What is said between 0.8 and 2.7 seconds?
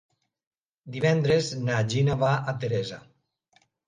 Divendres na Gina va a